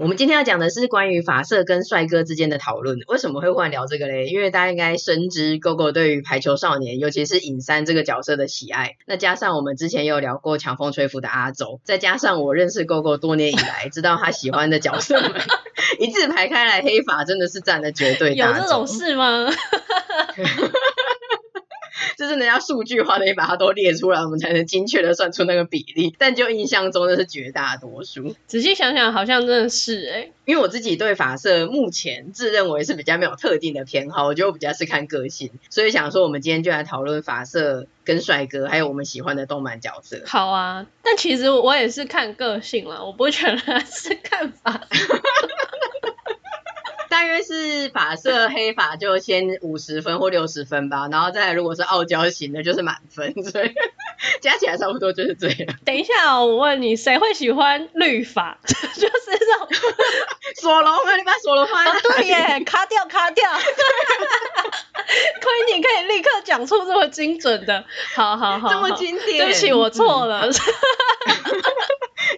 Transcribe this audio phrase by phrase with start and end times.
[0.00, 2.98] 我们今天要讲的是关于法色跟帅哥之间的讨论。
[3.08, 4.26] 为什么会忽然聊这个嘞？
[4.26, 8.96] 因为大家应该深知 GoGo 对于排球少年，尤其是影山这个角色的喜爱。
[9.06, 15.32] 那加上我们之前也有聊过强风吹拂的阿周，再加上我认识 GoGo 多年以来，知道他喜欢的角色们，
[15.98, 18.46] 一字排开来，黑发真的是占了绝对大。
[18.46, 19.50] 有这种事吗？
[22.28, 26.14] 就是人家数据化的，也把它都列出来，我们才能精确的算出那个比例。
[26.18, 28.34] 但就印象中，那是绝大多数。
[28.46, 30.32] 仔细想想，好像真的是哎、欸。
[30.44, 40.22] 因为我自己对发色目前自认为是比较没有特定的偏好，我觉得我比较是看个性，所以想说我们今天就来讨论发色跟帅哥，还有我们喜欢的动漫角色。
[40.26, 45.20] 好啊，但其实我也是看个性了，我不觉得是看发色。
[47.08, 53.72] 大约是法色黑法就先五十分或六十分吧，然后再来如果是傲娇型的，就是满分，所以
[54.40, 55.74] 加起来差不多就是这样。
[55.84, 58.58] 等一下哦，我问你，谁会喜欢绿法？
[58.64, 59.68] 就是这种
[60.60, 63.44] 索隆啊，你把索隆放在、哦、对耶，卡掉卡掉。
[65.08, 69.38] 亏你可以立刻讲出这么精准的，好好好，这么经典。
[69.38, 70.46] 对不起，我错了。
[70.46, 70.52] 嗯、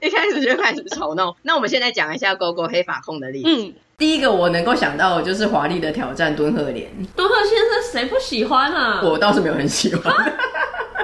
[0.03, 1.37] 一开始就开始吵闹。
[1.43, 3.49] 那我们现在讲一下 GoGo 黑法控的例子。
[3.49, 6.91] 嗯第一个我能够想到的就是华丽的挑战敦贺莲。
[7.15, 9.03] 敦贺先生谁不喜欢啊？
[9.05, 10.11] 我倒是没有很喜欢。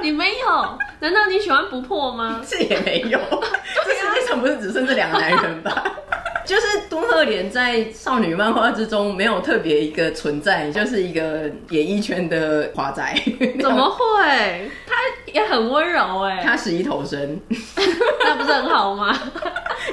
[0.01, 0.79] 你没有？
[1.01, 2.41] 难道你喜欢不破吗？
[2.49, 3.19] 这也没有。
[3.85, 5.85] 这世界上不是只剩这两个男人吧？
[6.47, 13.15] 就是敦贺莲在少女漫画之中没有特别一个存在，就是一个演艺圈的华仔。
[13.61, 14.71] 怎么会？
[14.87, 14.95] 他
[15.35, 16.41] 也很温柔哎。
[16.43, 17.39] 他十一头身，
[18.25, 19.15] 那不是很好吗？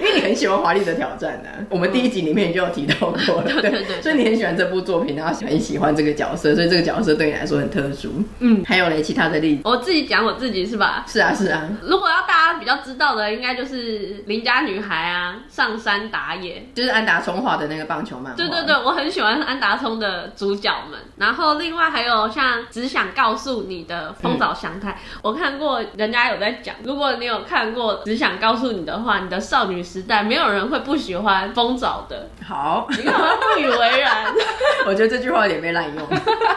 [0.04, 8.22] 因为你很喜欢华丽的挑战呢、啊，我们第一集里面你就有提到过了，对对对，所以你很喜欢这部作品，然后很喜欢这个角色，所以这个角色对你来说很特殊。
[8.40, 11.06] 嗯，还有嘞，其他的例子，我自己讲我自己是吧？
[11.08, 11.70] 是啊，是啊。
[11.82, 18.38] 如果要大家比较知道的，应该就是邻家女孩啊，上山打野，就是安达充画的那个棒球漫画。
[18.38, 21.00] 对对对，我很喜欢安达充的主角们。
[21.16, 32.28] 然后另外还有像只想告诉你的风早祥太，嗯、我看过人家有在讲，如果你有看过只想告诉你的话，你的少女时代没有人会不喜欢风早的。
[32.44, 34.26] 好，你干嘛不以为然？
[34.88, 36.08] 我觉得这句话有点被滥用，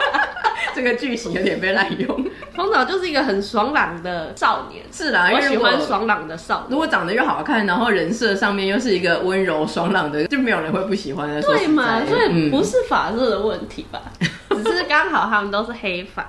[0.73, 2.25] 这个句型有点被滥用。
[2.55, 6.65] 风早就是一个很爽朗的少年，是啦，我喜欢爽朗的少年。
[6.71, 11.39] 如果长得又好看，然后人设上面又是一个温柔爽朗的，就没有人会不喜欢的。
[11.43, 12.01] 对嘛？
[12.09, 14.01] 所以不是发色的问题吧？
[14.49, 16.27] 嗯、 只是刚好他们都是黑发。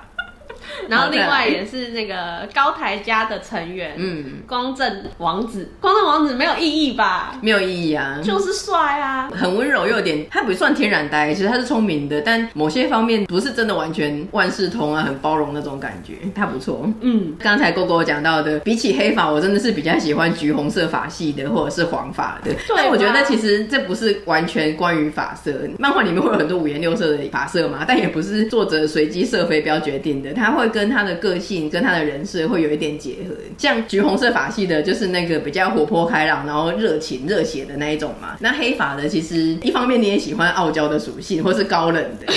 [0.87, 7.37] 然后另外也是那个高台家的成员，嗯，光正王子，光正王子没有意义吧？
[7.41, 16.87] 没有意义啊，就是帅啊，很温柔又有点，他不算天然呆，其实他是聪明的，但某些方面不是真的完全万事通啊，很包容那种感觉，他不错。
[17.01, 22.53] 嗯，刚才 GoGo 讲到的，比起黑发，我真的是比较喜欢橘红色发系的，或者是黄发的。
[22.53, 38.37] 对，但我觉得其实这不是完全关于发色，漫画里面会有很多五颜六色的发色嘛，但也不是作者随机射飞镖决定的，他会跟他的个性跟他的人设会有一点结合，像橘红色法系的，就是那个比较活泼开朗，然后热情热血的那一种嘛。
[38.39, 42.33] 那黑发的，其实一方面你也喜欢傲娇的属性，或是高冷的。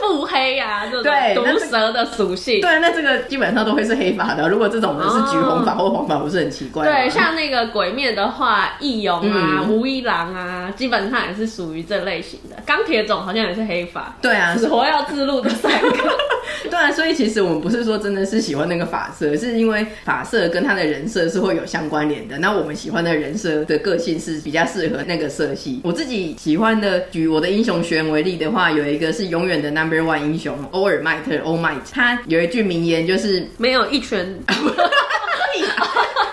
[0.00, 2.62] 腹黑呀、啊，这种毒蛇的属性。
[2.62, 4.48] 对，那这个基本上都会是黑发的。
[4.48, 6.82] 如果这种人是橘红发或黄发，不是很奇怪？
[6.86, 12.56] 对，像那个鬼面的话，易勇啊、无、嗯、一郎啊，基本上也是属于这类型的。
[12.64, 14.16] 钢铁种好像也是黑发。
[14.22, 15.88] 对啊，死活要自录的三个。
[16.70, 22.38] 对啊，所以其实我们不是说真的是喜欢那个发色，是因为发色跟他的人设是会有相关联的。
[22.38, 25.80] 那我们喜欢的人设的个性是比较适合那个色系。
[25.84, 29.98] 我自己喜欢的，举我的英雄学院为例的话，有一个是永远的 Number。
[29.98, 34.38] One 英雄欧尔麦特欧麦特，他有一句名言，就是没有一拳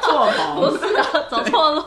[0.04, 1.84] 错跑，不是啊，走错路。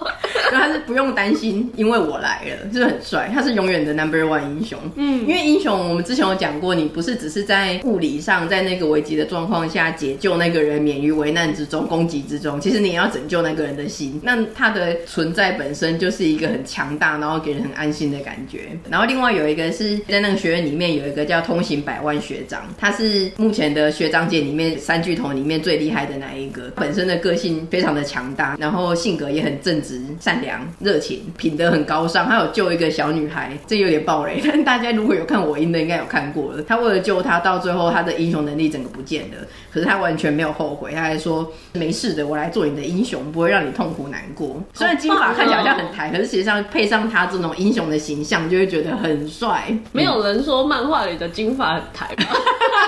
[0.51, 3.31] 他是不用担心，因为我来了，就是很帅。
[3.33, 4.79] 他是永远的 number one 英雄。
[4.97, 14.21] 嗯，因为英雄我们之前有讲过，你不是只是在物理上，在那个危机的状况下解救那个人免于危难之中、攻击之中，其实你也要拯救那个人的心。
[14.23, 18.69] 那他的存在本身就是一个很强大，然后给人很安心的感觉。
[18.91, 30.01] 然后另外有一个是在那个学院里面有一个叫通行百万学长，他是目前的学长界里面三巨头里面最厉害的那一个，本身的个性非常的强大，然后性格也很正直。
[30.29, 32.29] 善良、热情、品德很高尚。
[32.29, 36.63] 他有救一个小女孩，这有点暴雷，但大家如果有看我英的，应该有看过了。
[36.65, 39.37] 他为了救她，到最后他的英雄能力整个不见了，
[39.73, 44.63] 可是他完全没有后悔，他还说没事的，我来做你的英雄，不会让你痛苦难过。
[44.75, 49.75] 虽然金发看起来好像很台，可是实际上配上他这种英雄的形象，就会觉得很帅。
[49.93, 52.37] 没有人说漫画里的金发很台吧？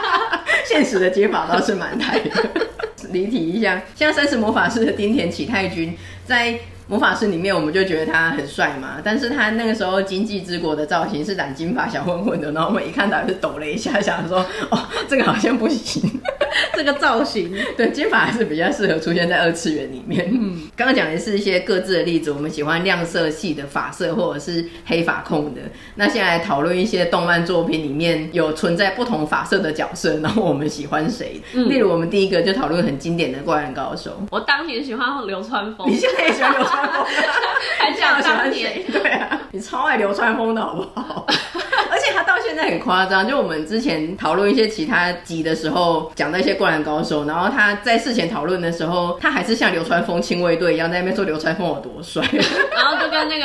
[0.68, 2.30] 现实的金发倒是蛮台的。
[3.12, 5.96] 离题一下，像三十魔法师的丁田启太君
[6.26, 6.60] 在。
[6.90, 16.02] 魔法师里面，我们就觉得他很帅嘛，但是他那个时候经济之国的造型是染金发小混混的，然后我们一看到就抖了一下，想说哦，这个好像不行，
[16.74, 20.28] 这个造型， 对，金发还是比较适合出现在二次元里面。
[20.32, 25.60] 嗯，刚刚讲的是一些各自的例子，我们喜欢亮色系的发色或者是黑发控的。
[25.94, 31.40] 那现在来讨论一些动漫作品里面有存在不同发色的角色，然后我们喜欢谁？
[31.54, 37.04] 嗯，例如我们第一个就讨论很经典的《灌篮高手》，我当年喜欢流川枫，你现在也喜欢流川枫。
[37.78, 41.26] 还讲当年，对啊，你超爱流川枫的好不好？
[41.90, 52.26] 而且他到现在很夸张，就我们之前讨论一些其他集的时候，讲那些灌篮高手，然后他在事前讨论的时候，他还是像流川枫亲卫队一样在那边说流川枫有多帅，
[52.72, 53.44] 然后就跟那个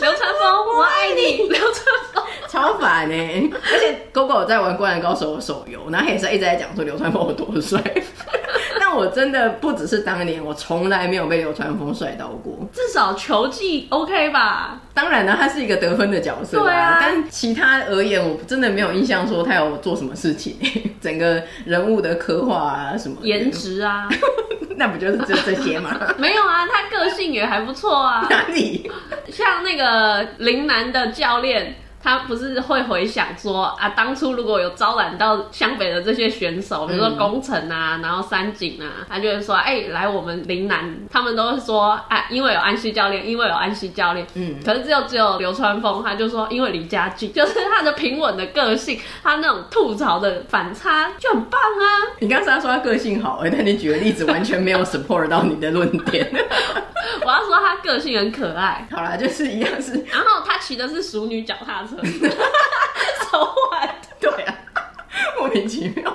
[0.00, 2.24] 流川枫我爱你，流川枫。
[2.50, 3.50] 超烦呢、欸。
[3.72, 7.80] 而且狗狗在玩灌篮高手的手游，然后他也是一直在讲说流川枫有多帅。
[8.80, 12.58] 但我真的不只是当年，我从来没有被流川枫帅到过。
[12.72, 14.80] 至少球技 OK 吧？
[14.92, 16.58] 当然了，他是一个得分的角色。
[16.60, 16.98] 对啊。
[17.00, 20.56] 但其他而言，我真的没有印象说他有做什么事情。
[21.00, 24.08] 整个人物的刻画啊，什么颜值啊，
[24.76, 25.96] 那不就是这这些吗？
[26.18, 28.26] 没有啊，他个性也还不错啊。
[28.28, 28.90] 哪里？
[29.28, 31.76] 像那个陵南的教练。
[32.02, 52.16] 他不是会回想说啊，当初如果有招揽到湘北的这些选手，比如说工程啊，嗯、然后三井啊，他就会说，哎、欸，来我们陵南，他们都会说，啊，因为有安西教练，因为有安西教练，嗯，可是只有只有流川枫，他就说，因为离家近，就是他的平稳的个性，他那种吐槽的反差就很棒啊。
[52.20, 56.30] 你刚才说他个性好，哎，但你举的例子完全没有 support 到你的论点。
[57.22, 58.86] 我要说他个性很可爱。
[58.90, 61.89] 好啦，就是一样是，然后他骑的是熟女脚踏车。
[63.30, 64.54] 超坏，对啊，
[65.38, 66.14] 莫名其妙。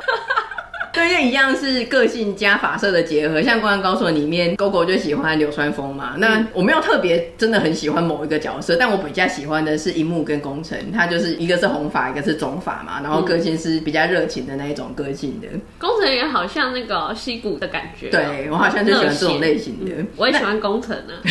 [0.94, 6.14] 对，因为一样是个性加发色的结合，像《灌篮高手》里面，狗狗就喜欢流川枫嘛。
[6.18, 15.48] 那我没有特别真的很喜欢某一个角色，但我比较喜欢的是樱木跟工程，他就是一个是红发，一个是棕发嘛，然后个性是比较热情的那一种个性的。
[15.78, 19.92] 工程也好像那个西谷的感觉，对，我好像就喜欢这种类型的。
[19.98, 21.14] 嗯、我也喜欢工程呢。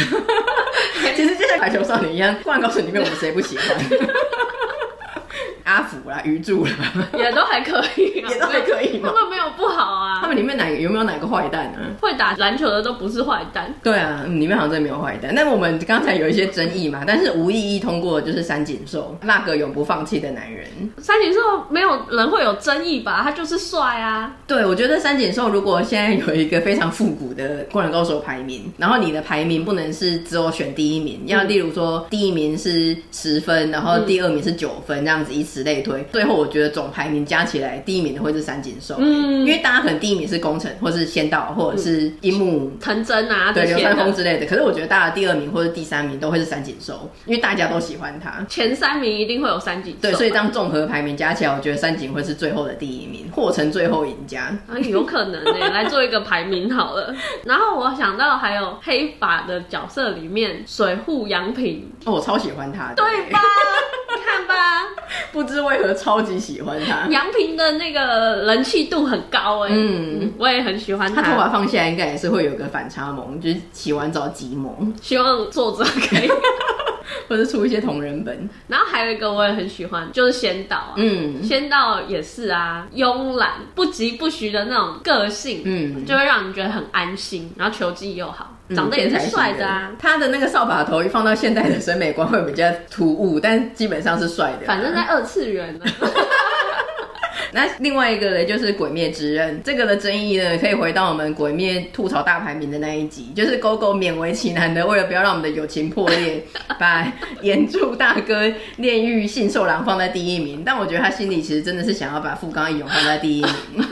[1.17, 3.69] 其实就像排球少年一样，《灌篮高手》里面我们谁不喜欢？
[5.64, 6.72] 阿福啦，鱼柱啦，
[7.16, 9.11] 也都还可以，也都还可以吗？
[9.14, 10.20] 他们没有不好啊。
[10.20, 11.78] 他们里面哪个有没有哪个坏蛋呢？
[12.02, 13.75] 会打篮球的都不是坏蛋。
[13.82, 15.34] 对啊，里面好像真的没有坏蛋。
[15.34, 20.66] 那我们刚才有一些争议嘛，但是无异议通过的就是三井寿，那个永不放弃的男人。
[20.99, 21.40] 三井寿
[21.70, 23.22] 没有人会有争议吧？
[23.22, 24.37] 他就是帅啊。
[24.46, 35.43] 对，我觉得三井寿如果现在有一个非常复古的灌篮高手排名，然后你的排名不能是只有选第一名，要例如说第一名是十分，然后第二名是九分，这样子一。
[35.54, 44.46] 此类推，最后我觉得总排名加起来，第一名的会是三井寿，嗯，因为大家可能第一名是宫城，或是仙道，或者是樱木、藤真啊，对，流川枫之类的。
[44.46, 48.44] 可是我觉得大家第二名或者第三名都会是三井寿，因为大家都喜欢他。
[48.48, 54.46] 前三名一定会有三井寿，对，所以当综合排名加起来，我觉得三井会是最后的第一名，或成最后赢家。
[54.66, 57.14] 啊，有可能呢，来做一个排名好了。
[57.44, 63.38] 然后我想到还有黑发的角色里面，水户洋平，哦，我超喜欢他的，对吧？
[64.17, 64.55] 你看吧。
[65.32, 71.22] 不知为何超级喜欢他，杨平的那个人气度很高哎，嗯，我也很喜欢他。
[71.22, 74.93] 他头发放下来应该也是会有个反差萌，就是洗完澡即萌。
[75.01, 76.29] 希望作者可以，
[77.29, 78.48] 或者出一些同人本。
[78.69, 88.54] 然后还有一个我也很喜欢，就是仙道啊，嗯，仙道也是啊，慵懒不疾不徐的那种个性，嗯，就会让你觉得很安心，然后球技又好。
[88.74, 94.66] 长得也是帅的啊，他的那个扫把头一放到现代的审美观会比较突兀，但基本上是帅的。
[94.66, 95.84] 反正在二次元呢。
[97.52, 106.42] 那另外一个呢，就是《鬼灭之刃》这个的争议呢，可以回到我们《鬼灭》吐槽大排名的那一集，就是狗狗勉为其难的，为了不要让我们的友情破裂，
[106.80, 107.06] 把
[107.42, 110.64] 炎柱大哥炼狱杏寿郎放在第一名。
[110.66, 113.86] 但我觉得他心里其实真的是想要把富冈义勇放在第一名。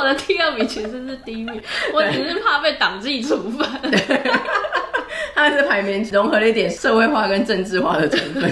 [0.00, 1.60] 我的第二名其实是第一名，
[1.92, 3.68] 我只是怕被党纪处分。
[5.34, 8.50] 他们是排名融合了一点社会化跟政治化的成分。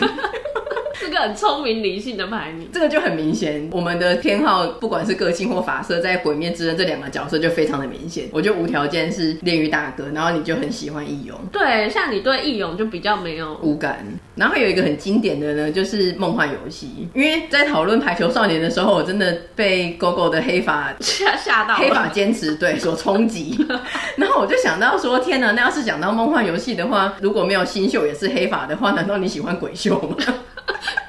[1.20, 2.68] 很聪明理性的排名。
[2.72, 8.28] 这个就很明显，我们的偏好不管是个性或法色，在《鬼灭之刃》这两个角色就非常的明显。
[8.32, 11.38] 我就无条件是炼狱大哥，然后你就很喜欢义勇。
[11.52, 14.04] 对，像你对义勇就比较没有无感。
[14.34, 17.08] 然后还有一个很经典的呢，就是梦幻游戏。
[17.14, 23.58] 因为在讨论排球少年的时候，我真的被 GoGo 的黑发吓 吓到，黑发坚持对所冲击。
[24.16, 30.16] 然后我就想到说，天哪，那要是讲到梦幻游戏的话，如果没有新秀也是黑发的话，难道你喜欢鬼秀吗？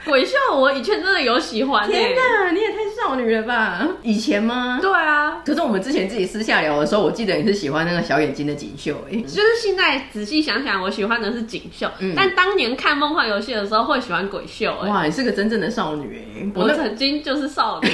[0.10, 1.88] 鬼秀我以前真的有喜欢。
[1.88, 3.88] 天哪，你也太少女了吧？
[4.02, 4.80] 以前吗？
[4.82, 5.42] 对啊。
[5.46, 8.96] 可是我们之前自己私下聊的时候，我记得你是喜欢那个小眼睛的锦绣。
[9.12, 11.88] 哎，就是现在仔细想想，我喜欢的是锦绣。
[12.00, 12.14] 嗯。
[12.16, 14.76] 但当年看梦幻游戏的时候，会喜欢鬼秀。
[14.84, 16.52] 哇，你是个真正的少女哎！
[16.56, 17.90] 我曾经就是少女。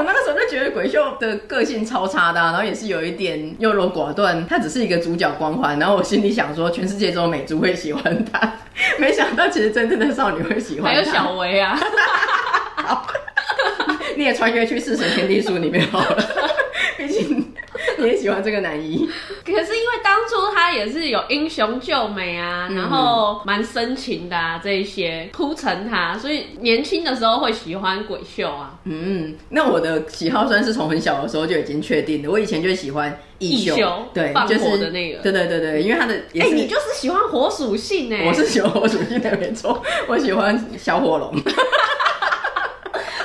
[0.00, 8.50] 我那个时候就觉得鬼秀的个性超差的，然后也是有一点优柔寡断，他只是一个主角光环，然后我心里想说，全世界只有美珠会喜欢他，
[8.98, 10.98] 没想到其实真正的少女会喜欢他。
[11.02, 11.78] 还有小维啊，
[14.16, 16.24] 你也穿越去四神天地书里面好了，
[16.96, 17.49] 毕竟。
[18.00, 19.08] 你也喜欢这个男一，
[19.44, 28.78] 可是因为当初他也是有英雄救美啊，嗯、然后蛮深情的啊，这一些铺陈他，所以年轻的时候会喜欢鬼秀啊。
[28.84, 41.32] 嗯，那我的喜好算是从很小的时候就已经确定了，我以前就喜欢义秀，秀对，放火的那个，就是，对对对对，因为他的，哎、欸，你就是喜欢火属性哎，我是喜欢火属性的没错， 我喜欢小火龙，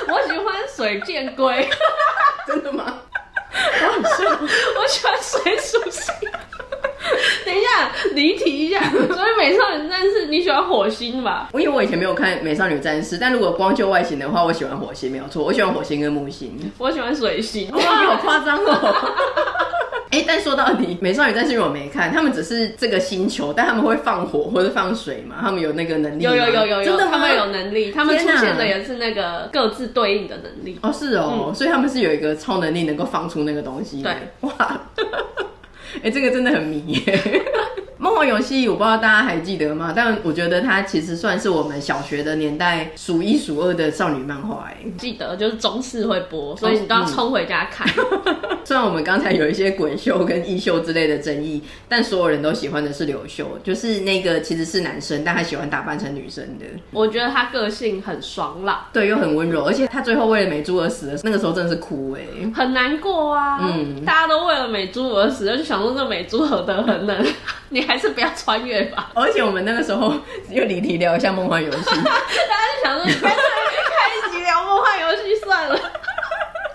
[0.08, 1.68] 我喜欢水箭龟，
[2.46, 2.98] 真的吗？
[3.84, 4.26] 我很帅，
[4.80, 6.14] 我喜欢水属性。
[7.44, 8.80] 等一下，离题一下。
[8.90, 11.48] 所以美少女战士，你喜欢火星吧？
[11.52, 15.44] 我因为我以前没有看美少女战士，但如果光就外形的话，我喜欢火星没有错。
[15.44, 17.70] 我喜欢火星跟木星，我喜欢水星。
[17.70, 18.94] 哇，你好夸张哦！
[20.16, 25.36] 哎、欸，但说到底， 美少女战士我没看，他们只是这个星球，但他们会放火或者放水嘛？
[25.42, 26.22] 他们有那个能力？
[26.22, 30.78] 有有有有有，真的他们有能力，他们出现的也是那个各自对应的能力。
[30.82, 34.02] 哦，是哦，嗯、所以他们是有一个超能力，能够放出那个东西。
[34.02, 34.52] 对，哇。
[35.96, 37.42] 哎、欸，这个真的很迷耶！
[38.16, 39.92] 梦幻游戏，我不知道大家还记得吗？
[39.94, 44.70] 但我觉得它其实算是我们小学的年代数一数二的少女漫画。
[44.70, 47.86] 哎，记得就是中视会播，所以你都要冲回家看。
[48.24, 56.64] 嗯、 虽然我们刚才有一些滚秀跟义秀之类的争议，但所有人都喜欢的是柳秀，就是那个其实是男生，但他喜欢打扮成女生的。
[56.92, 62.22] 我觉得他个性很爽朗，对，又很温柔，而且他最后为了美珠而死的那个时候真的是哭哎，
[62.54, 63.58] 很难过啊。
[63.60, 67.22] 嗯，大家都为了美珠而死，就想说这美珠何德何能？
[67.68, 69.10] 你还是不要穿越吧。
[69.14, 70.14] 而且我们那个时候
[70.50, 75.78] 又离题聊一下梦幻游戏， 大家就想说，一集聊梦幻游戏算了。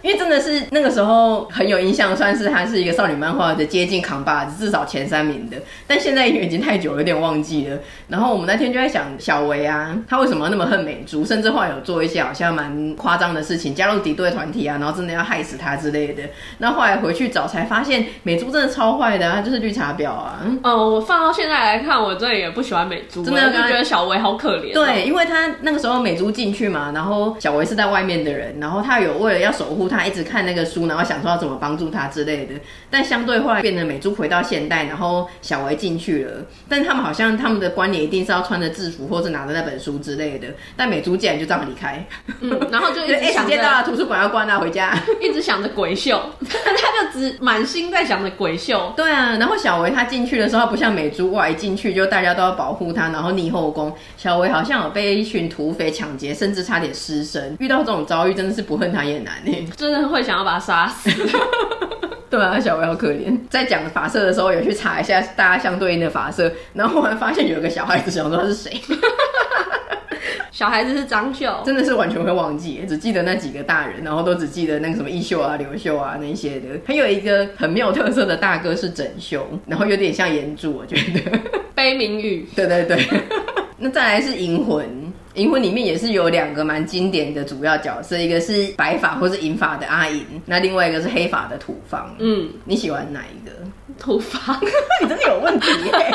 [0.02, 5.58] 因为真的是那个时候很有印象，算是他是一个少女漫画的接近扛把子，至少前三名的。
[5.86, 7.78] 但现在已经太久了，有点忘记了。
[8.08, 11.24] 然后我们那天就在想，小维啊，他为什么那么恨美珠？
[11.24, 16.24] 甚至后来有做一些好像蛮夸张的事情，加入敌对团体啊，然后真的要害死他之类的。
[16.58, 20.42] 那后来回去找才发现，美珠真的超坏的，他就是绿茶婊啊。
[20.64, 24.74] 哦，我放到现在来看，我真的也不喜欢美珠，真的就觉得小维好可怜。
[24.74, 29.91] 对，因为他那个时候美珠进去嘛，然后小维是在外面的人，然后他有为了要守护。
[29.92, 32.56] 他一直看那个书，然后想说要怎么帮助他之类的。
[32.90, 36.32] 但相对后来变得美珠回到现代，然后小维进去了。
[36.68, 40.48] 但他们好像他们的观念一定是要穿着制服，或者拿着那本书之类的。
[40.76, 42.04] 但美珠竟然就这样离开，
[42.40, 48.94] 嗯，然后就一直 想着、欸、到了图书馆要关了，回家 一直想着鬼秀， 他就只满心在想着鬼秀。
[48.96, 53.94] 对啊，然后小维他进去的时候，不像美珠哇，一进去就大家都要保护他，然后逆后宫。
[54.18, 57.56] 小维好像有被一群土匪抢劫，甚至差点失身。
[57.60, 59.52] 遇到这种遭遇，真的是不恨他也难呢。
[59.82, 61.10] 真的会想要把他杀死。
[62.30, 63.38] 对啊，小薇好可怜。
[63.50, 68.72] 在讲法色的时候，有去查一下大家相对应的法色，然后后来发现有一个小孩子，想说他是谁？
[70.52, 76.68] 小孩子是张秀，真的是完全会忘记，只记得那几个大人，然后都只记得那个什么义秀啊、刘秀啊那些的。
[76.86, 81.40] 还有一个很没有特色的大哥是整秀，然后有点像炎柱，我觉得。
[81.74, 82.48] 悲鸣雨。
[82.56, 83.06] 对对对。
[83.78, 85.11] 那再来是银魂。
[85.36, 92.14] 银魂里面也是有两个蛮经典的主要角色，一个是白发或是银发的阿银，那另外一个是黑发的土方。
[92.20, 93.52] 嗯，你喜欢哪一个？
[94.02, 94.58] 土方？
[95.02, 95.92] 你真的有问题耶！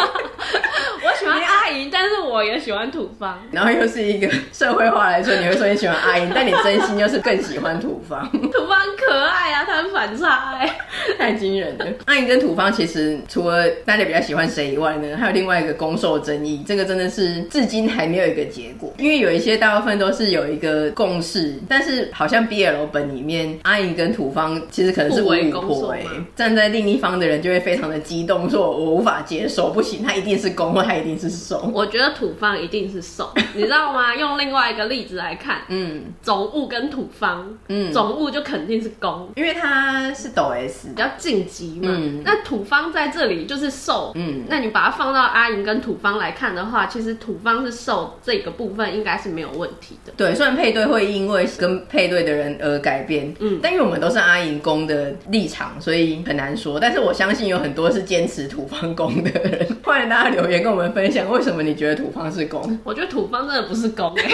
[1.05, 3.39] 我喜欢阿姨，但是我也喜欢土方。
[3.53, 8.29] 然后又是一个社会化来说，你会说你喜欢阿姨，但你真心又是更喜欢土方。
[8.33, 10.79] 土方可爱啊，他很反差哎，
[11.17, 11.87] 太惊人了。
[12.07, 18.93] 阿姨跟土方其实除了大家比较喜欢谁以外呢，还有另外一个攻受争议，这个真的是至今还没有一个结果。
[18.99, 26.01] 因为有一些大部分都是有一个共识，但是好像 BL 本里面阿姨跟土方其实可能是五五婆哎，
[26.35, 31.71] 站在另一方的人就会非非常的激动，说我无法接受，不行，他一定是攻，或他一定是受。
[31.75, 34.17] 我觉得土方一定是受， 你知道吗？
[34.17, 41.91] 用另外一个例子来看，嗯，总务跟土方，嗯，总务就肯定是攻，因为他是抖 S，比较晋级嘛。
[41.91, 50.15] 嗯，那土方在这里就是受，嗯，那你把它放到阿银跟土方来看的话，其实土方是受这个部分应该是没有问题的。
[50.17, 56.81] 对，虽然配对会因为跟配对的人而改变，嗯，但因为我们都是阿银攻的立场，所以很难说。
[56.81, 62.79] 但是我相信有很多是坚持土方攻的人，欢迎大家留言跟我们分享，为什么你觉得土方是公？
[62.85, 64.29] 我觉得土方真的不是攻，欸， 到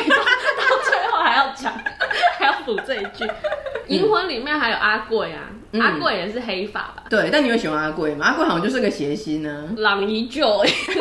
[0.85, 1.73] 最后还要讲，
[2.38, 3.26] 还要补这一句。
[3.88, 7.05] 银魂里面还有阿贵啊，嗯、阿贵也是黑发吧？
[7.11, 8.26] 对，但你会喜欢阿贵吗？
[8.26, 10.64] 阿贵好像就是个谐星呢，朗依旧。
[10.87, 11.00] 这个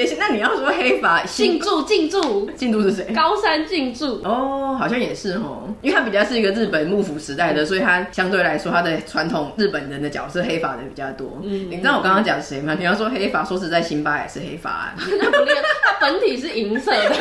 [0.00, 3.04] 谐星，那你要说黑发进驻，进驻，进驻是谁？
[3.14, 11.38] 高山进驻哦，好像也是哦，因为他比较是一个日本幕府时代的，所以他相对来说他的传统日本人的角色黑发的比较多。
[11.42, 12.74] 嗯，你知道我刚刚讲谁吗？
[12.78, 14.94] 你要说黑发，说实在，辛巴也是黑发啊。
[14.96, 17.16] 他不练，他本体是银色的，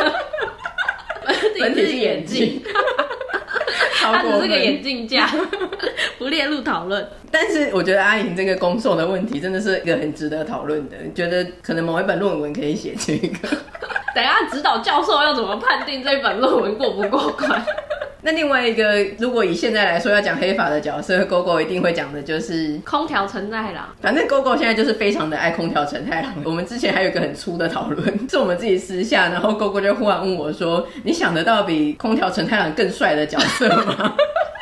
[1.60, 2.62] 本体是眼镜。
[4.10, 5.28] 他只是个眼镜架，
[6.18, 7.06] 不列入讨论。
[7.30, 13.48] 但是我觉得阿莹这个攻受的问题真的是一个很值得讨论的，觉得可能某一本论文可以写这个。
[14.14, 17.64] 等一下指导教授要怎么判定这本论文过不过关？
[18.24, 23.84] 那另外一个，如果以现在来说要讲黑发的角色，GoGo 一定会讲的就是空调承太郎。
[24.00, 26.32] 反正 GoGo 现在就是非常的爱空调承太郎。
[26.44, 34.14] 我们之前还有一个很粗的讨论， 是我们自己私下，然后 GoGo 就忽然问我说：“你想得到比空调承太郎更帅的角色吗？”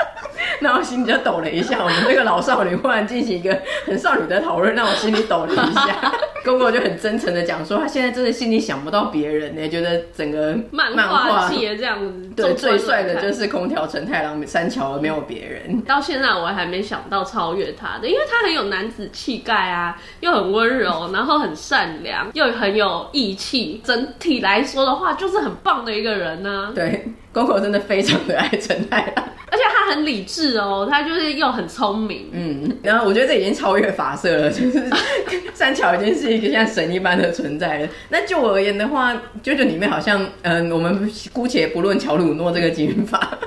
[0.62, 6.12] 那我心里就抖了一下，我们这个老少女忽然进行一个很少女的讨论，让我心里抖了一下。
[6.44, 15.80] 公公就很真诚的讲说，他现在真的心里想不到别人呢，觉得整个漫画系这样子，对，最帅的就是空调承太郎三桥，没有别人。
[15.82, 26.72] 到现在我还没想到超越他的，因为他很有男子气概啊，又很温柔，然后很善良，又很有义气，整体来说的话，就是很棒的一个人呢、啊。
[26.74, 27.04] 对。
[27.32, 34.82] 公公真的非常的爱承太郎，而且他很理智哦，他就是又很聪明，嗯，然后我觉得这已经超越发色了，就是
[35.54, 37.88] 三桥已经是一个像神一般的存在了。
[38.08, 43.38] 那就我而言的话，舅舅里面好像，嗯，我们姑且不论乔鲁诺这个金发。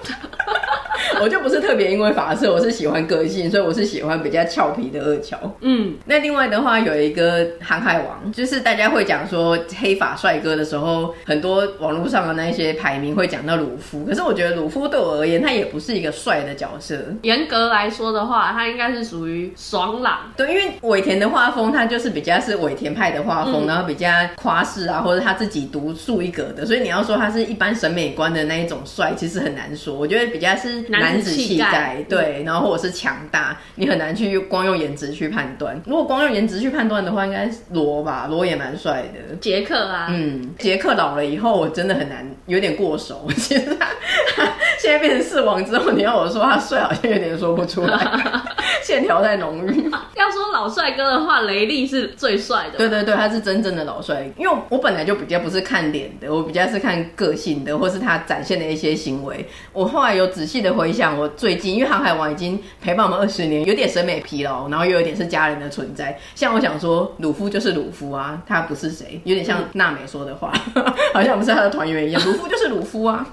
[1.24, 5.38] 我就不是特别因为发色，我是喜欢个性，所以我是喜欢比较俏皮的二乔。
[5.62, 14.04] 嗯，那另外的话有一个航海王，就是大家会讲说黑发帅哥的时候，很多网络上的那些排名会讲到鲁夫。
[14.04, 17.00] 可是我觉得鲁夫对我而言，他也不是一个帅的角色。
[17.22, 20.30] 严格来说的话，他应该是属于爽朗。
[20.36, 26.66] 对，因为尾田的画风，他就是比较是尾田派的画风，嗯、然后比较夸饰啊，或者他自己独树一格的。
[26.66, 29.94] 所以你要说他是一般审美观的那一种帅，其实很难说。
[29.94, 31.13] 我觉得比较是男。
[31.14, 35.80] 男子气概，对，然后或者是强大，你很难去光用颜值去判断。
[35.86, 39.36] 如果光用颜值去判断的话，应该是罗吧，罗也蛮帅的。
[39.42, 43.28] 杰克啊，嗯，杰克老了以后，我真的很难，有点过熟。
[43.36, 43.88] 其实他，
[44.36, 47.98] 他现在变成四王之后，你要我说他帅，好像有点说不出来，
[48.84, 49.90] 线条太浓郁。
[50.16, 52.78] 要说老帅哥的话，雷利是最帅的。
[52.78, 54.30] 对对对，他是真正的老帅。
[54.38, 59.48] 因为我本来就比较不是看脸的，我比较是看个性的，或是他展现的一些行为。
[59.72, 61.14] 我后来有仔细的回想。
[61.18, 66.18] 我最近，因为《航海王》已经陪伴我们二十年，有点审美疲劳，然后又有点是家人的存在。
[66.34, 70.52] 像我想说，鲁夫就是鲁夫啊，他不是谁，有点像娜美说的话，
[71.14, 72.22] 好像不是他的团员一样。
[72.26, 73.26] 鲁夫就是鲁夫啊。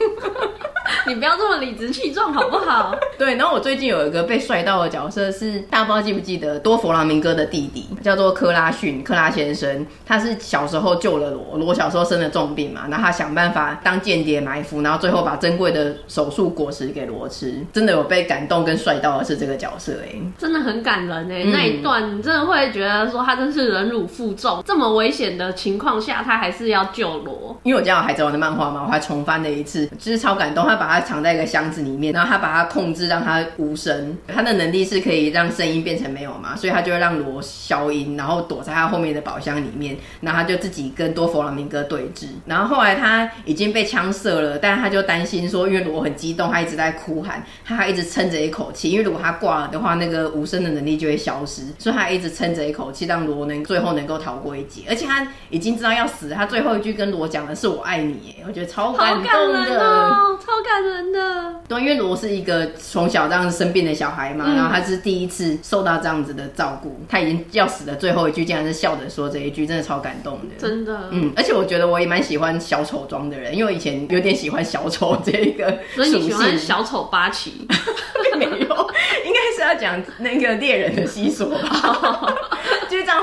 [1.07, 2.95] 你不要这么理直气壮好不好？
[3.19, 34.17] 对，然后我最近有一个被帅到的角色是，大家不知道记不记得多弗朗明哥的弟弟叫做克拉逊，克拉先生，他是小时候救了罗，罗小时候生了重病嘛，然后他想办法当间谍埋伏，然后最后把珍贵的手术果实给罗吃，真的有被感动跟帅到的是这个角色哎、欸，真的很感人哎、欸，嗯、那一段你真的会觉得说他真是忍辱负重，这么危险的情况下他还是要救罗，因为我家有海贼王的漫画嘛，我还重翻了一次，就是超感动，他把它藏在一个箱子里面，然后他把它控制让它无声。
[34.27, 39.95] 他的能力是可以让声音变成没有嘛，所以他就会让罗消音，然后躲在他后面的宝箱里面。
[40.23, 42.29] 然后他就自己跟多弗朗明哥对峙。
[42.47, 54.85] 然后后来他已经被枪射了，但他就担心说，因为罗很激动，他一直在哭喊，他还一直撑着一口气，因为如果他挂了的话，那个无声的能力就会消失，所以他一直撑着一口气，让罗能最后能够逃过一劫。
[54.89, 60.11] 而且他已经知道要死，他最后一句跟罗讲的是“我爱你”，我觉得超感动的，
[60.45, 61.01] 超感人。
[61.13, 77.67] 的，对，因为罗是一个从小这样子生病的小孩嘛，嗯、然后他是第一次受到这样子的照顾，他已经要死的最后一句，竟然是笑着说这一句，真的超感动的，真的，嗯，而且我觉得我也蛮喜欢小丑装的人，因为我以前有点喜欢小丑这一个所以你喜欢小丑八旗，
[78.31, 78.91] 并 没有，
[79.25, 82.35] 应该是要讲那个猎人的西索吧，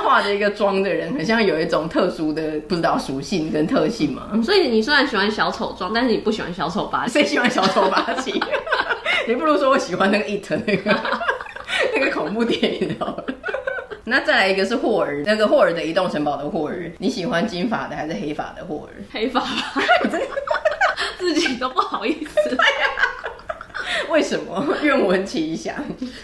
[0.08, 4.30] 就是这样画的一个妆的人，很像有一种特殊的不知道属性跟特性嘛。
[4.42, 8.32] 所以你虽然喜欢小丑妆，但是你不喜欢小丑八 谁喜欢小丑八七？
[9.28, 10.98] 你不如说我喜欢那个 It 那个
[11.94, 13.26] 那个恐怖电影好了。
[14.06, 19.04] 那再来一个是霍尔，那个霍尔的移动城堡的霍尔，你喜欢金发的还是黑发的霍尔？
[19.12, 19.84] 黑发吧，
[21.20, 22.58] 自己都不好意思。
[24.10, 24.66] 为什么？
[24.82, 25.76] 愿闻其详。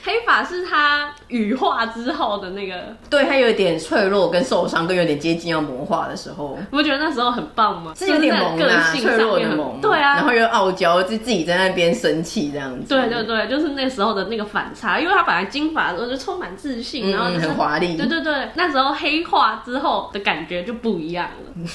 [0.03, 6.57] 黑发是他羽化之后的那个，对，他有一点脆弱跟受伤，跟有点接近要魔化的时候。
[6.71, 7.93] 你不觉得那时候很棒吗？
[7.97, 9.79] 是有点萌啊，脆弱的萌。
[9.81, 12.87] 对啊，然后又傲娇，就自己在那边生气这样子。
[12.87, 17.95] 对对对，就是那时候的那个反差，因为他本来金发的时候就充满自信，然后、就是、很华丽。
[17.95, 21.69] 对对对，那时候黑化之后的感觉就不一样了。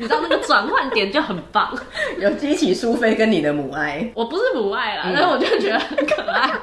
[0.00, 1.78] 你知道那个转换点就很棒，
[2.18, 4.10] 有激起苏菲跟你的母爱。
[4.14, 6.50] 我不是母爱啦，嗯、但是我就觉得很可爱。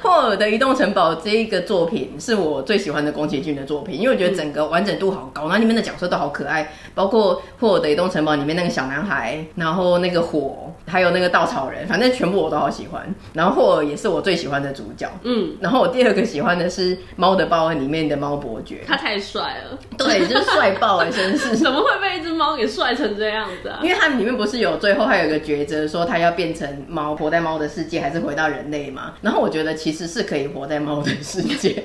[0.00, 13.14] 霍尔的移动城堡这一个作品是我最喜欢的宫崎骏的作品，因为我觉得整个完整度好高，那里面的角色都好可爱，包括霍尔的移动城堡里面那个小男孩，然后那个火，还有那个稻草人，反正全部我都好喜欢。
[13.32, 15.56] 然后霍尔也是我最喜欢的主角，嗯。
[15.60, 21.56] 然后我第二个喜欢的是《猫的报恩》里面的猫伯爵，他太帅了，对，就是帅爆了，真是。
[21.62, 23.78] 怎么会被一只猫给帅成这样子啊？
[23.82, 29.12] 因为它里面不是有最后还有一个抉择，说他要变成猫，活在猫的世界，还是回到人类嘛？
[29.20, 30.00] 然后我觉得其实。
[30.00, 31.82] 其实是可以活在猫的世界。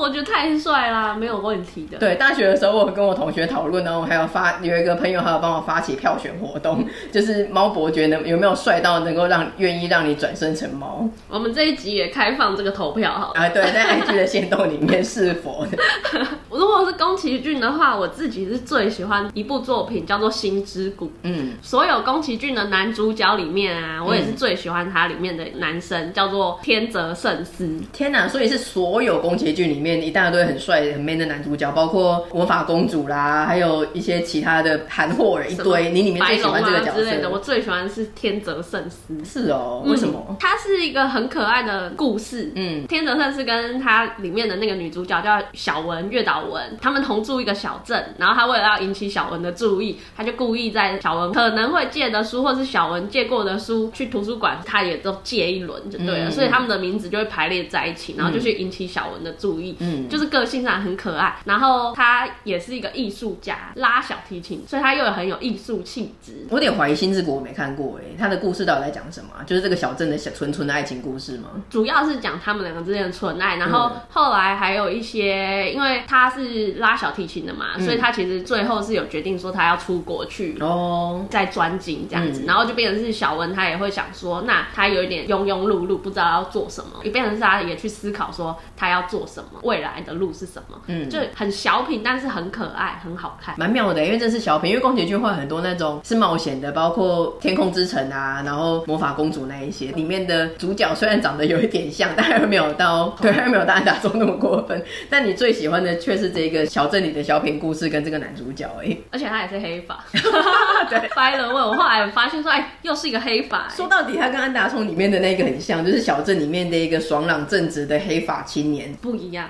[0.00, 1.98] 因为猫伯爵太帅啦，没有问题的。
[1.98, 6.82] 对，大学的时候我跟我同学讨论，然后还有发有一个朋友还有帮我发起票选活动，
[7.12, 11.06] 就是猫伯爵能有没有帅到能够让愿意让你转身成猫？
[11.28, 13.32] 我们这一集也开放这个投票哈。
[13.34, 15.66] 啊，对，在 IG 的线动里面 是否？
[16.50, 21.06] 如果是宫崎骏的话，我自己是最喜欢一部作品叫做《心之谷》。
[21.22, 27.78] 嗯，所有宫崎骏的男主角里面啊，我也是最喜欢他里面的男生，叫做天泽圣司。
[27.92, 29.50] 天哪，所以是所有宫崎。
[29.50, 35.90] 骏里面一大堆很帅很 man 的男主角，包括魔法公主啦，还有一些其他的韩货人一堆。
[35.90, 37.02] 你里面最喜欢这个角色？
[37.02, 39.24] 之类的，我最喜欢的是天泽圣司。
[39.24, 40.36] 是哦，为什么？
[40.38, 42.52] 他是一个很可爱的故事。
[42.54, 48.14] 嗯，天泽圣司跟他里面的那个女主角叫小文月岛文，他们同住一个小镇。
[48.18, 56.28] 然后他为了要引起小文的注意，他就故意在小文可能会借的书，或是小文借过的书，去图书馆他也都借一轮就对了。
[56.28, 59.30] 嗯、所以他们的名字就会排列在一起，然后就去引起小文的。
[59.40, 66.46] 注意，嗯，就是个性上很可爱，然后他也是一个艺术家，拉小提琴，所以他又有很有艺术气质。
[66.50, 69.30] 我有点怀疑《心之国》我没看过哎，他的故事到底在讲什么？
[69.46, 71.48] 就是这个小镇的小纯纯的爱情故事吗？
[71.70, 89.26] 主要是讲他们两个之间的纯爱，然后后来还有一些，因为他是拉小提琴的嘛，嗯、所以他其实最后是有决定说他要出国去哦，在专精这样子，嗯、然后就变成是小文他也会想说，那他有一点庸庸碌碌，不知道要做什么，也变成是他也去思考说他要做。
[89.30, 90.80] 什么未来的路是什么？
[90.86, 94.04] 嗯，就很小品，但是很可爱，很好看，蛮妙的。
[94.04, 104.82] 因为这是小品，因为宫崎骏会很多那种是冒险的，包括《天空之城》啊，然后《魔法公主》那一些里面的主角，虽然长得有一点像，但还没有到，对，还没有安达充那么过分。
[105.08, 110.04] 但你最喜欢的却是这个小镇里的小品故事跟这个男主角，哎，而且他也是黑发。
[110.90, 113.68] 对，掰了问我，后来发现说，哎，又是一个黑发。
[113.68, 118.92] 说到底，他跟安达充里面的那个很像，就是小镇里面的一个爽朗正直的黑发青年。
[119.00, 119.20] 不。
[119.20, 119.49] 一样。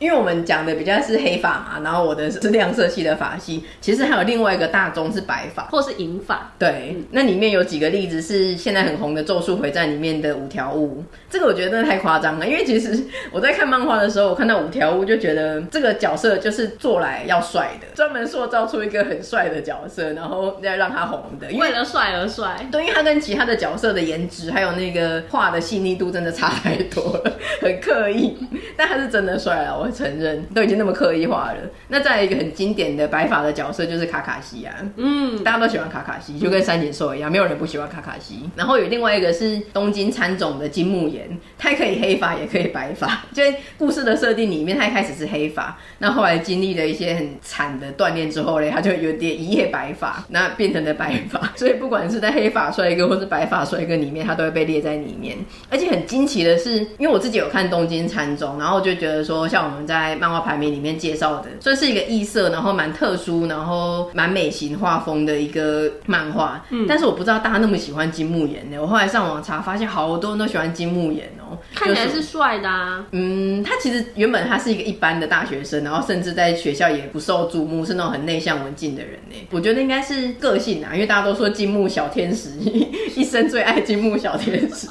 [0.00, 6.50] 因为我们讲的比较是黑发嘛，然后我的是亮色系的发系，其实还有另外一个大宗是白发或是银发。
[6.58, 12.46] 对，嗯、那里面有几个例子是现在很红的《咒术回战》里面的五条悟，这个我觉得真的太夸张了。
[12.46, 12.98] 因为其实
[13.30, 22.66] 我在看漫画的时候，我看到五条悟就觉得这个角色就是做来要帅的，专门塑造出一个很帅的角色，然后再让他红的，为了帅而帅。
[22.72, 28.34] 对，因为他跟其他的角色的颜值还有那个画的细腻度真的差太多了，很刻意，
[28.78, 29.89] 但他是真的帅啊，我。
[29.90, 38.48] 承认都已经那么刻意化了，那再来一个很经典的白发的角色就是卡卡西啊，嗯，大家都喜欢卡卡西，就跟三井寿一样，没有人不喜欢卡卡西。
[38.54, 43.24] 然后有另外一个是东京参种的金木研，他可以黑发也可以白发。
[43.32, 43.42] 就
[43.76, 51.40] 故事的设定里面，他一开始是黑发，那后来经历了一些很惨的锻炼之后嘞，他就有点一夜白发，那变成了白发。
[51.56, 55.36] 所以不管是在黑发帅哥或是白发帅哥里面，他都会被列在里面。
[55.68, 59.79] 而且很惊奇的是，因为我自己有看东京参种，然后就觉得说，像我们。
[59.80, 66.64] 们在漫画排名里面介绍的，算是一个异色，然后蛮特殊，然后蛮美型画风的一个漫画。
[66.68, 68.76] 嗯，但是我不知道大家那么喜欢金木研呢。
[68.80, 73.06] 我后来上网查，发现好多人都喜欢金木研哦，看起来是帅的啊。
[73.12, 79.36] 嗯，他其实原本他是一个一般的大学生，然后甚至在学校也不受注目，是那种很内向文静的人呢。
[79.50, 82.50] 我觉得应该是个性啊，因为大家都说金木小天使，
[83.16, 84.88] 一生最爱金木小天使。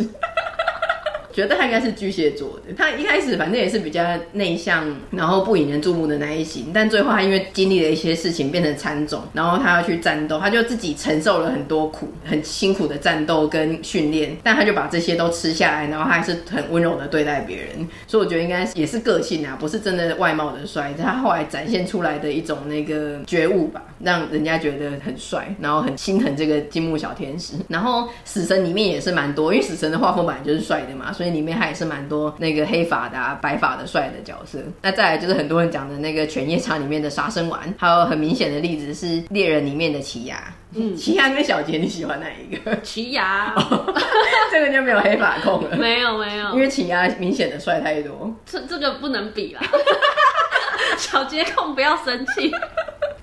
[1.39, 2.73] 觉得他应该是巨蟹座的。
[2.77, 6.71] 他一开始反正也是比较内向，然后不引人注目的那一型。
[6.73, 14.35] 但最后他因为经历了一些事情，变成参种，然后他要去战斗，他就自己承受了很多苦，很辛苦的战斗跟训练。
[14.43, 17.87] 但他就把这些都吃下来，然后他还是很温柔的对待别人。
[18.05, 27.53] 所以我觉得应该也是个性啊，不是真的外貌的帅，他后来展现出来的一种那个觉悟吧，让人家觉得很帅，然后很心疼这个金木小天使。
[27.69, 34.59] 然后死神里面也是蛮多，因为死神的画风本来就是帅的嘛，所以里面还也是蛮多那个黑发的啊、白发的帅的角色。
[34.81, 40.35] 那再来就是很多人讲的那个犬夜叉里面的杀生丸，还有很明显的例子是猎人里面的奇犽。
[40.75, 42.75] 嗯，奇犽跟小杰你喜欢哪一个？
[42.81, 43.51] 奇犽，
[44.51, 45.75] 这个就没有黑发控了。
[45.77, 48.31] 没有没有，因为奇犽明显的帅太多。
[48.45, 49.61] 这这个不能比啦。
[50.97, 52.51] 小杰控不要生气。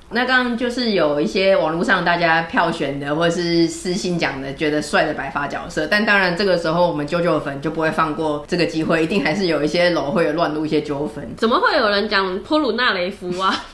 [0.09, 5.87] 那刚刚就是有一些网络上大家票选的，或者是私信讲的，觉得帅的白发角色。
[5.87, 11.29] 但当然这个时候我们啾啾粉就不会放过这个机会，一定还是有一些楼会有乱入一些纠纷。
[11.37, 13.53] 怎么会有人讲波鲁纳雷夫啊？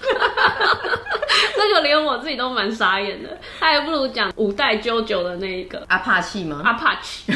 [1.54, 3.28] 这个连我自己都蛮傻眼的。
[3.60, 6.62] 他还不如讲五代啾啾的那一个阿帕奇吗？
[6.64, 7.32] 阿帕奇。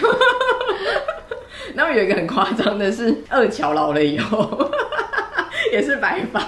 [1.75, 4.71] 然后有一个很夸张的是二乔老了以后。
[5.73, 6.41] 也是白发，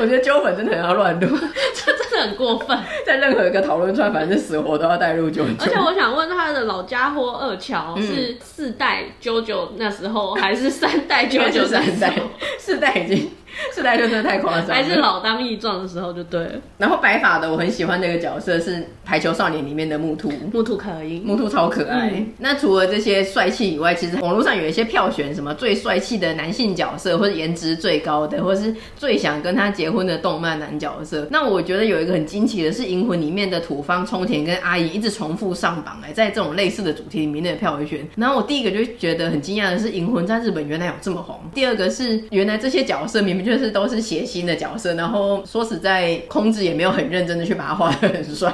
[0.00, 1.28] 我觉得纠粉真的很要乱入，
[1.74, 2.76] 这真的很过分。
[3.06, 5.50] 在任何一个讨论串，反正死活都要带入九九。
[5.60, 12.12] 而且我想问他的老家伙二乔是四代揪九那时候，还是三代揪九三代？
[12.66, 13.30] 四代已经。
[13.72, 16.52] 四代就真的太夸张，还是老当益壮的时候就对了。
[16.76, 22.10] 然后白发的我很喜欢那个角色是《排球少年》里面的木兔，木兔可以，木兔超可爱。
[22.14, 31.26] 嗯、那除了这些帅气以外，其实网络上有一些票选什么最帅气的男性角色，或者颜值最高的，或者是最想跟他结婚的动漫男角色。
[31.30, 38.06] 那我觉得有一个很惊奇的是，《银魂》里面的土方冲田跟阿姨一直重复上榜哎，在这种类似的主题里面的票选。
[38.16, 41.40] 然后我第一个就觉得很惊讶的是，《银魂》在日本原来有这么红。
[41.54, 48.52] 第二个是原来这些角色明明就是都是谐星的角色，然后说实在，空子也没有很认真的去把它画的很帅，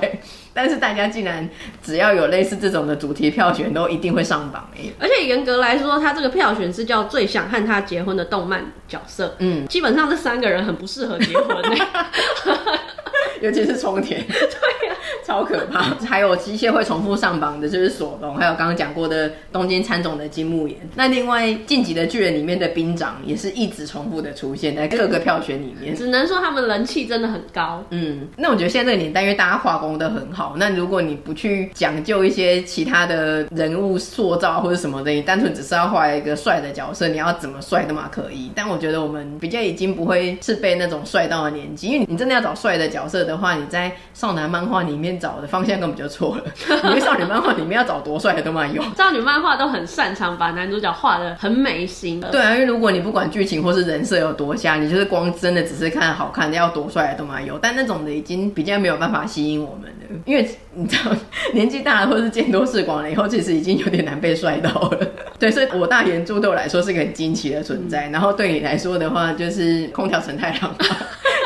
[0.53, 1.49] 但是大家竟然
[1.83, 4.81] 只要有类似这种的主题票选，都一定会上榜哎。
[5.01, 11.57] 而且严格来说，他这个票选是叫最想和他结婚的动漫角色，嗯， 基本上这三个人很不适合结婚
[13.40, 15.81] 尤其是冲田， 对呀、啊，超可怕。
[16.07, 20.77] 还有机械会重复上榜的，就是索隆，还有刚刚讲过的东京喰种的金木研。
[20.95, 27.85] 那另外《晋级的巨人》里面的兵长也是一直重复的出现在各个票选里面，只能说他们人气真的很高。
[27.90, 38.51] 嗯，那我觉得现在这个年代，因为大家画工都很好，那如果你不去讲究一些其他的人物塑造或者什么的，你单纯只是要画一个帅的角色，你要怎么帅都嘛可以。
[38.55, 43.32] 但我觉得我们比较已经不会是被那种帅到的年纪，因为你真的要找帅的角色的。
[43.33, 46.45] 的话，你在少男漫画里面找的方向根本就错了。
[46.85, 48.83] 因为少女漫画里面要找多帅的都蛮有。
[48.97, 52.21] 少女漫画都很擅长把男主角画的很美型。
[52.21, 57.59] 对啊，因为如果你不管剧情或是人设有多瞎，你就是光真的只是看好看的，要多帅的都蛮有。
[57.59, 61.12] 但那种的已经比较没有办法吸引我们了，因为你知道
[61.55, 64.99] 年纪大了或是见多识广了以后，其实已经有点难被帅到了。
[65.38, 68.09] 对，所以我大原著对我来说是个很惊奇的存在。
[68.09, 70.75] 嗯、然后对你来说的话，就是空条承太郎。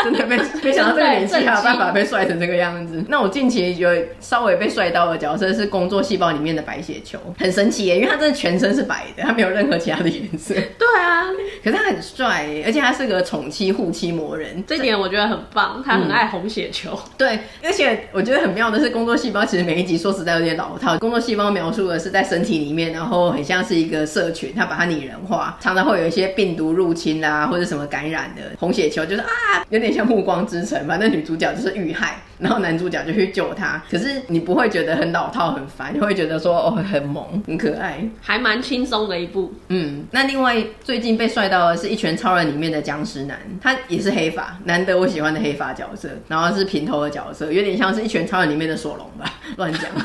[0.07, 3.05] 真的没没 想到这个年纪还有办法被帅成这个样子。
[3.09, 3.90] 那我近期有
[4.21, 10.55] 稍微被帅到的角色是工作细胞里面的白血球，很神奇耶，因为他真的全身是白的，他没有任何其他的颜色。
[10.55, 11.25] 对啊，
[11.64, 15.83] 可是他很帅，而且他是个宠妻护妻魔人，这点我觉得很棒。
[15.85, 16.90] 他很爱红血球。
[16.92, 20.99] 嗯，对，而且我觉得很妙的是，工作细胞其实每一集说实在有点老套。
[20.99, 29.27] 工作细胞描述的是在身体里面，然后很像是一个社群，他把它拟人化，常常会有一些病毒入侵啊，或者什么感染的红血球，就是啊，
[29.71, 29.95] 有点。
[29.96, 33.83] 像《暮光之城》，反正女主角就是遇害，然后男主角就去救他。
[33.90, 39.53] 可是你不会觉得很老套、很烦，你会觉得说哦，很萌、很可爱，还蛮轻松的一部。
[39.68, 49.83] 嗯，那另外最近被帅到的是一拳超人里面的僵尸男，他也是黑发，难得我喜欢的黑发角色，然后是平头的角色，有点像是一拳超人里面的索隆吧，乱讲。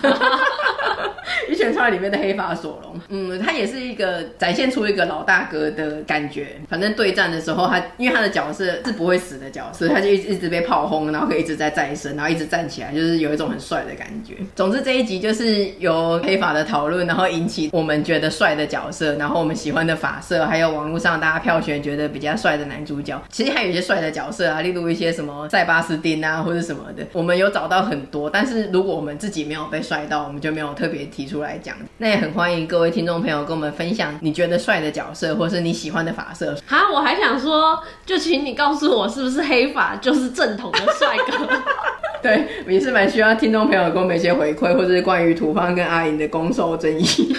[1.50, 6.48] 一拳超人里面的黑发索隆，嗯，他也是一个展现出一个老大哥的感觉。
[6.70, 14.36] 反正对战的时候，他因为他的角色是不会死的角色，他就一直一直被炮轰，然后可以一直在再生，然后一直站起来，就是有一种很帅的感觉。
[14.55, 23.19] 总之这一集就是由黑发的讨论，然后引起我们觉得帅的角色，然后我们喜欢的发色，还有网络上大家票选觉得比较帅的男主角。
[23.31, 28.29] 其实还有一些帅的角色啊，例如一些什么塞巴斯丁啊，或者什么的，我们有找到很多。
[28.29, 31.75] 但是如果我们自己没有被帅到，我们就没有特别提出来讲。
[31.97, 36.55] 那也很欢迎各位听众朋友跟我们分享你觉得帅的角色，或是你喜欢的发色。
[36.67, 41.47] 哈，我还想说，就请你告诉我，是不是黑发就是正统的帅哥？
[42.21, 47.36] 对，也是蛮需要听众朋友给我们一些回馈，或者是关于土方跟阿莹的攻受争议。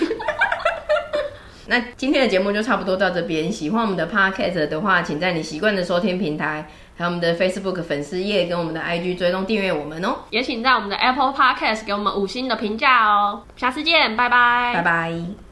[1.68, 3.50] 那今天的节目就差不多到这边。
[3.50, 6.66] 喜欢我们的 Podcast 的话，请在你习惯的收听平台，
[6.96, 10.16] 还有我们的 Facebook 粉丝页跟我们的 IG 追踪订阅我们哦。
[10.28, 13.42] 也请在我们的 Apple Podcast 给我们五星的评价哦。
[13.56, 15.32] 下次见，拜拜，拜拜。